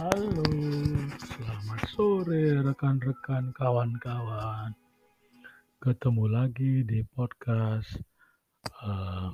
Halo, 0.00 0.48
selamat 1.20 1.80
sore 1.92 2.64
rekan-rekan 2.64 3.52
kawan-kawan. 3.52 4.72
Ketemu 5.76 6.24
lagi 6.24 6.80
di 6.88 7.04
podcast 7.12 8.00
uh, 8.80 9.28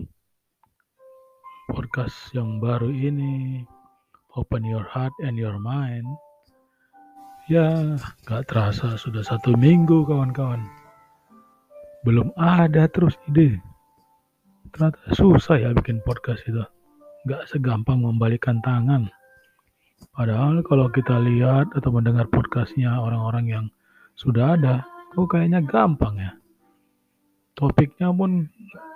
podcast 1.71 2.19
yang 2.35 2.59
baru 2.59 2.91
ini 2.91 3.63
Open 4.35 4.67
Your 4.67 4.83
Heart 4.83 5.15
and 5.23 5.39
Your 5.39 5.55
Mind. 5.63 6.11
Ya, 7.47 7.95
gak 8.27 8.51
terasa 8.51 8.99
sudah 8.99 9.23
satu 9.23 9.55
minggu 9.55 10.03
kawan-kawan. 10.03 10.67
Belum 12.03 12.35
ada 12.35 12.91
terus 12.91 13.15
ide. 13.31 13.63
Ternyata 14.75 15.15
susah 15.15 15.63
ya 15.63 15.71
bikin 15.79 16.03
podcast 16.03 16.43
itu. 16.43 16.67
Gak 17.31 17.55
segampang 17.55 18.03
membalikan 18.03 18.59
tangan. 18.67 19.07
Padahal 20.17 20.65
kalau 20.65 20.89
kita 20.89 21.17
lihat 21.21 21.73
atau 21.77 21.93
mendengar 21.93 22.29
podcastnya 22.29 22.97
orang-orang 23.01 23.47
yang 23.49 23.67
sudah 24.17 24.57
ada, 24.57 24.85
kok 25.13 25.29
kayaknya 25.29 25.61
gampang 25.65 26.17
ya. 26.17 26.33
Topiknya 27.57 28.13
pun 28.13 28.49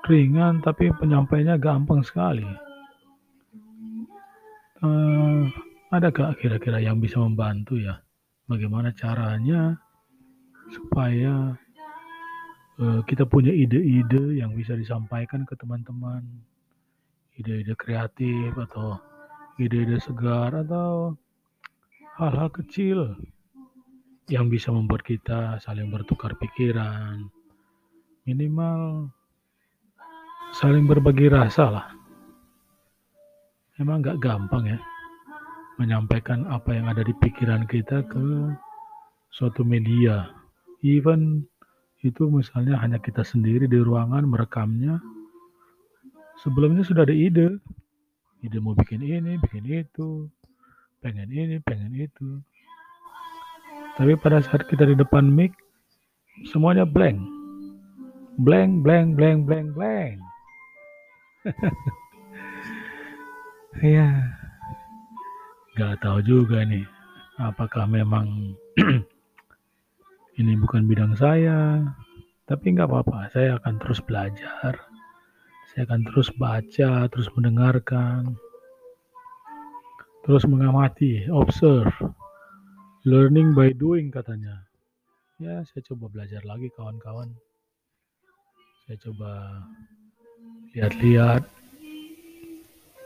ringan 0.08 0.60
tapi 0.64 0.92
penyampainya 0.96 1.56
gampang 1.60 2.00
sekali. 2.04 2.44
Uh, 4.80 5.44
ada 5.92 6.08
gak 6.08 6.40
kira-kira 6.40 6.80
yang 6.80 7.00
bisa 7.00 7.20
membantu 7.20 7.76
ya? 7.76 8.00
Bagaimana 8.48 8.92
caranya 8.96 9.76
supaya 10.72 11.52
uh, 12.80 13.00
kita 13.04 13.28
punya 13.28 13.52
ide-ide 13.52 14.40
yang 14.40 14.56
bisa 14.56 14.72
disampaikan 14.72 15.44
ke 15.44 15.52
teman-teman, 15.56 16.24
ide-ide 17.36 17.76
kreatif 17.76 18.56
atau 18.56 19.09
ide-ide 19.60 20.00
segar 20.00 20.56
atau 20.56 21.12
hal-hal 22.16 22.48
kecil 22.48 23.12
yang 24.32 24.48
bisa 24.48 24.72
membuat 24.72 25.04
kita 25.04 25.60
saling 25.60 25.92
bertukar 25.92 26.32
pikiran. 26.40 27.28
Minimal 28.24 29.12
saling 30.56 30.88
berbagi 30.88 31.28
rasa 31.28 31.64
lah. 31.68 31.88
Emang 33.76 34.00
nggak 34.00 34.20
gampang 34.20 34.64
ya 34.64 34.80
menyampaikan 35.80 36.44
apa 36.52 36.76
yang 36.76 36.92
ada 36.92 37.00
di 37.00 37.16
pikiran 37.16 37.64
kita 37.64 38.04
ke 38.04 38.52
suatu 39.32 39.64
media. 39.64 40.28
Even 40.84 41.48
itu 42.04 42.28
misalnya 42.28 42.76
hanya 42.80 43.00
kita 43.00 43.24
sendiri 43.24 43.64
di 43.64 43.80
ruangan 43.80 44.28
merekamnya. 44.28 45.00
Sebelumnya 46.44 46.84
sudah 46.84 47.08
ada 47.08 47.16
ide, 47.16 47.56
ide 48.40 48.58
mau 48.60 48.72
bikin 48.72 49.04
ini, 49.04 49.36
bikin 49.36 49.64
itu, 49.68 50.28
pengen 51.04 51.28
ini, 51.28 51.60
pengen 51.60 51.92
itu. 51.92 52.40
Tapi 54.00 54.16
pada 54.16 54.40
saat 54.40 54.64
kita 54.68 54.88
di 54.88 54.96
depan 54.96 55.28
mic, 55.28 55.52
semuanya 56.48 56.88
blank. 56.88 57.20
Blank, 58.40 58.80
blank, 58.80 59.16
blank, 59.16 59.44
blank, 59.44 59.68
blank. 59.76 60.16
ya, 63.84 64.08
gak 65.76 66.00
tahu 66.00 66.24
juga 66.24 66.64
nih, 66.64 66.84
apakah 67.36 67.84
memang 67.84 68.56
ini 70.40 70.56
bukan 70.56 70.88
bidang 70.88 71.12
saya, 71.16 71.84
tapi 72.48 72.72
nggak 72.72 72.88
apa-apa, 72.88 73.28
saya 73.32 73.60
akan 73.60 73.74
terus 73.80 74.00
belajar 74.04 74.89
saya 75.70 75.86
akan 75.86 76.02
terus 76.02 76.28
baca, 76.34 77.06
terus 77.06 77.30
mendengarkan, 77.38 78.34
terus 80.26 80.42
mengamati, 80.42 81.30
observe, 81.30 81.94
learning 83.06 83.54
by 83.54 83.70
doing 83.78 84.10
katanya. 84.10 84.66
Ya, 85.38 85.62
saya 85.70 85.82
coba 85.86 86.10
belajar 86.10 86.42
lagi 86.42 86.68
kawan-kawan. 86.74 87.30
Saya 88.84 88.98
coba 88.98 89.30
lihat-lihat, 90.74 91.46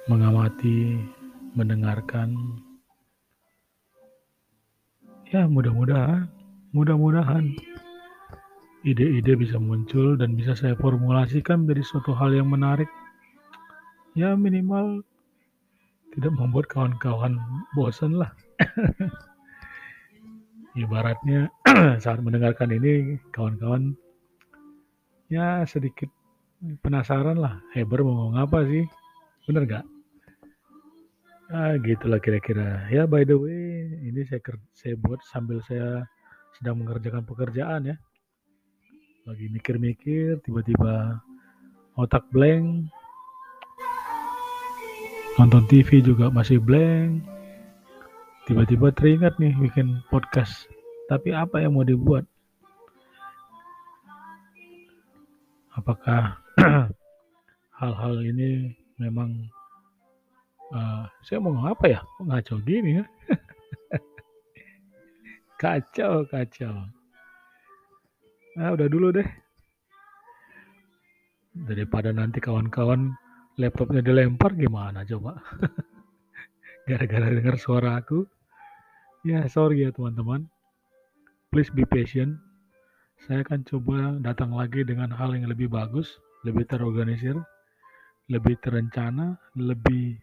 mengamati, 0.08 1.04
mendengarkan. 1.52 2.32
Ya, 5.28 5.44
mudah-mudahan, 5.44 6.32
mudah-mudahan 6.72 7.52
ide-ide 8.84 9.32
bisa 9.40 9.56
muncul 9.56 10.20
dan 10.20 10.36
bisa 10.36 10.52
saya 10.52 10.76
formulasikan 10.76 11.64
menjadi 11.64 11.82
suatu 11.88 12.12
hal 12.12 12.36
yang 12.36 12.52
menarik. 12.52 12.86
Ya 14.12 14.36
minimal 14.36 15.00
tidak 16.12 16.36
membuat 16.36 16.68
kawan-kawan 16.68 17.40
bosan 17.72 18.20
lah. 18.20 18.30
Ibaratnya 20.78 21.48
saat 22.04 22.20
mendengarkan 22.20 22.76
ini 22.76 23.16
kawan-kawan 23.32 23.96
ya 25.32 25.64
sedikit 25.64 26.12
penasaran 26.84 27.40
lah. 27.40 27.64
Heber 27.72 28.04
mau 28.04 28.14
ngomong 28.14 28.38
apa 28.38 28.68
sih? 28.68 28.84
Bener 29.48 29.64
gak? 29.64 29.84
Ah 31.48 31.72
gitulah 31.80 32.20
kira-kira. 32.20 32.84
Ya 32.92 33.08
by 33.08 33.24
the 33.24 33.34
way 33.34 33.96
ini 34.04 34.28
saya 34.28 34.44
saya 34.76 34.94
buat 35.00 35.24
sambil 35.24 35.64
saya 35.64 36.04
sedang 36.60 36.84
mengerjakan 36.84 37.24
pekerjaan 37.26 37.90
ya 37.90 37.96
lagi 39.24 39.48
mikir-mikir 39.48 40.36
tiba-tiba 40.44 41.16
otak 41.96 42.28
blank. 42.28 42.92
Nonton 45.40 45.64
TV 45.64 46.04
juga 46.04 46.28
masih 46.28 46.60
blank. 46.60 47.24
Tiba-tiba 48.44 48.92
teringat 48.92 49.40
nih 49.40 49.56
bikin 49.56 50.04
podcast. 50.12 50.68
Tapi 51.08 51.32
apa 51.32 51.64
yang 51.64 51.72
mau 51.72 51.88
dibuat? 51.88 52.28
Apakah 55.72 56.36
hal-hal 57.80 58.14
ini 58.20 58.76
memang 59.00 59.48
uh, 60.76 61.08
saya 61.24 61.40
mau 61.40 61.64
apa 61.64 61.96
ya? 61.96 62.00
Ngaco 62.20 62.60
gini 62.60 63.00
ya? 63.00 63.04
Kacau 65.64 66.28
kacau 66.28 67.03
ah 68.58 68.70
udah 68.74 68.86
dulu 68.86 69.10
deh. 69.10 69.26
Daripada 71.54 72.10
nanti 72.10 72.42
kawan-kawan 72.42 73.14
laptopnya 73.58 74.02
dilempar 74.02 74.54
gimana 74.54 75.06
coba? 75.06 75.38
Gara-gara 76.88 77.30
dengar 77.30 77.56
suara 77.58 77.98
aku. 77.98 78.26
Ya 79.26 79.46
sorry 79.50 79.86
ya 79.86 79.90
teman-teman. 79.94 80.46
Please 81.50 81.70
be 81.70 81.86
patient. 81.86 82.38
Saya 83.24 83.46
akan 83.46 83.62
coba 83.64 84.18
datang 84.20 84.52
lagi 84.52 84.84
dengan 84.84 85.08
hal 85.14 85.32
yang 85.32 85.48
lebih 85.48 85.70
bagus 85.70 86.20
lebih 86.44 86.68
terorganisir 86.68 87.38
lebih 88.28 88.58
terencana 88.60 89.38
lebih 89.56 90.18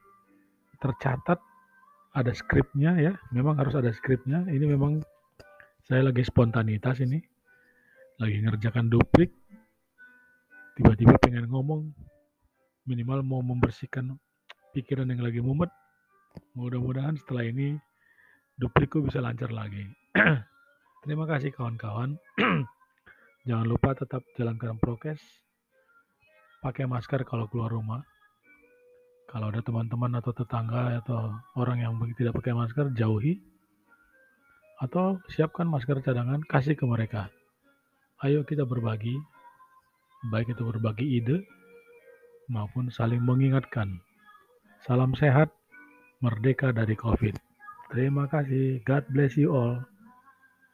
tercatat. 0.79 1.39
Ada 2.11 2.35
skripnya 2.35 2.99
ya. 2.99 3.13
Memang 3.31 3.55
harus 3.55 3.73
ada 3.73 3.89
skripnya 3.95 4.43
ini 4.51 4.67
memang 4.67 4.99
saya 5.87 6.11
lagi 6.11 6.21
spontanitas 6.27 6.99
ini 6.99 7.30
lagi 8.21 8.37
ngerjakan 8.37 8.85
duplik 8.85 9.33
tiba-tiba 10.77 11.17
pengen 11.25 11.49
ngomong 11.49 11.89
minimal 12.85 13.25
mau 13.25 13.41
membersihkan 13.41 14.13
pikiran 14.77 15.09
yang 15.09 15.25
lagi 15.25 15.41
mumet. 15.41 15.73
Mudah-mudahan 16.53 17.17
setelah 17.17 17.49
ini 17.49 17.81
duplikku 18.61 19.01
bisa 19.01 19.25
lancar 19.25 19.49
lagi. 19.49 19.89
Terima 21.03 21.25
kasih 21.25 21.49
kawan-kawan. 21.49 22.13
Jangan 23.49 23.65
lupa 23.65 23.97
tetap 23.97 24.21
jalankan 24.37 24.77
prokes. 24.77 25.21
Pakai 26.61 26.85
masker 26.85 27.25
kalau 27.25 27.49
keluar 27.49 27.73
rumah. 27.73 28.05
Kalau 29.33 29.49
ada 29.49 29.65
teman-teman 29.65 30.21
atau 30.21 30.29
tetangga 30.29 31.01
atau 31.01 31.33
orang 31.57 31.81
yang 31.81 31.97
tidak 32.13 32.37
pakai 32.37 32.53
masker 32.53 32.93
jauhi. 32.93 33.41
Atau 34.77 35.17
siapkan 35.33 35.65
masker 35.65 36.05
cadangan 36.05 36.45
kasih 36.45 36.77
ke 36.77 36.85
mereka 36.85 37.33
Ayo 38.21 38.45
kita 38.45 38.69
berbagi, 38.69 39.17
baik 40.29 40.53
itu 40.53 40.61
berbagi 40.61 41.17
ide 41.17 41.41
maupun 42.53 42.93
saling 42.93 43.17
mengingatkan. 43.17 43.97
Salam 44.85 45.17
sehat, 45.17 45.49
merdeka 46.21 46.69
dari 46.69 46.93
COVID. 46.93 47.33
Terima 47.89 48.29
kasih. 48.29 48.85
God 48.85 49.09
bless 49.09 49.33
you 49.41 49.49
all. 49.49 49.81